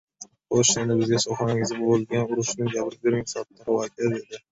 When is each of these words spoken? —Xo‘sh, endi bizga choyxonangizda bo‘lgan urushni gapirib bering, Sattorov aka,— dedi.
—Xo‘sh, 0.53 0.77
endi 0.83 0.95
bizga 1.01 1.19
choyxonangizda 1.25 1.77
bo‘lgan 1.81 2.33
urushni 2.37 2.71
gapirib 2.77 3.05
bering, 3.05 3.27
Sattorov 3.35 3.83
aka,— 3.83 4.09
dedi. 4.17 4.41